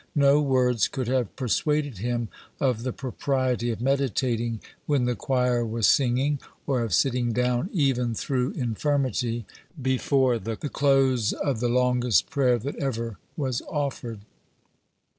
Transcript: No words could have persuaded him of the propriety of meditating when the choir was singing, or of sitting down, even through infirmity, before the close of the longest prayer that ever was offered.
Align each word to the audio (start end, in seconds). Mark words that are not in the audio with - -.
No 0.15 0.41
words 0.41 0.87
could 0.87 1.07
have 1.09 1.35
persuaded 1.35 1.99
him 1.99 2.29
of 2.59 2.81
the 2.81 2.91
propriety 2.91 3.69
of 3.69 3.79
meditating 3.79 4.59
when 4.87 5.05
the 5.05 5.15
choir 5.15 5.63
was 5.63 5.85
singing, 5.85 6.39
or 6.65 6.81
of 6.81 6.91
sitting 6.91 7.33
down, 7.33 7.69
even 7.71 8.15
through 8.15 8.53
infirmity, 8.53 9.45
before 9.79 10.39
the 10.39 10.55
close 10.57 11.33
of 11.33 11.59
the 11.59 11.69
longest 11.69 12.31
prayer 12.31 12.57
that 12.57 12.77
ever 12.77 13.19
was 13.37 13.61
offered. 13.69 14.21